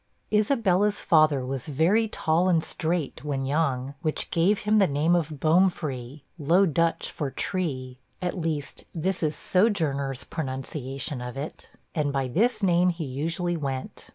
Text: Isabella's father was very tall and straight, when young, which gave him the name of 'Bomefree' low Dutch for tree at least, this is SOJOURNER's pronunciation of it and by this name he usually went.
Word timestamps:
Isabella's 0.33 0.99
father 0.99 1.45
was 1.45 1.67
very 1.67 2.07
tall 2.07 2.49
and 2.49 2.63
straight, 2.65 3.23
when 3.23 3.45
young, 3.45 3.93
which 4.01 4.31
gave 4.31 4.57
him 4.61 4.79
the 4.79 4.87
name 4.87 5.15
of 5.15 5.39
'Bomefree' 5.39 6.21
low 6.39 6.65
Dutch 6.65 7.11
for 7.11 7.29
tree 7.29 7.99
at 8.19 8.35
least, 8.35 8.85
this 8.95 9.21
is 9.21 9.35
SOJOURNER's 9.35 10.23
pronunciation 10.23 11.21
of 11.21 11.37
it 11.37 11.69
and 11.93 12.11
by 12.11 12.27
this 12.27 12.63
name 12.63 12.89
he 12.89 13.05
usually 13.05 13.55
went. 13.55 14.09